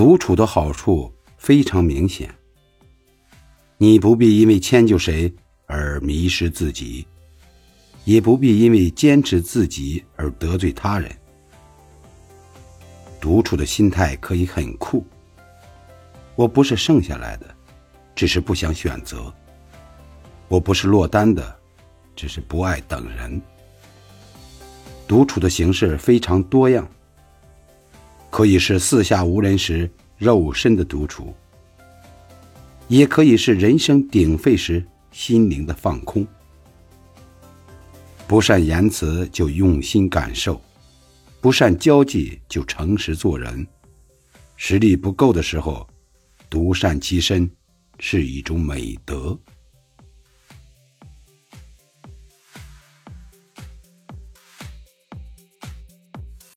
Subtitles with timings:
[0.00, 2.34] 独处的好处非常明显。
[3.76, 5.30] 你不必因为迁就谁
[5.66, 7.06] 而迷失自己，
[8.06, 11.14] 也不必因为坚持自己而得罪他人。
[13.20, 15.04] 独处的心态可以很酷。
[16.34, 17.54] 我不是剩下来的，
[18.14, 19.30] 只是不想选择；
[20.48, 21.54] 我不是落单的，
[22.16, 23.38] 只是不爱等人。
[25.06, 26.88] 独处的形式非常多样，
[28.30, 31.34] 可以是四下无人时肉身的独处。
[32.88, 36.26] 也可以是人声鼎沸时心灵的放空。
[38.26, 40.60] 不善言辞就用心感受，
[41.40, 43.66] 不善交际就诚实做人。
[44.56, 45.88] 实力不够的时候，
[46.48, 47.50] 独善其身
[47.98, 49.38] 是一种美德。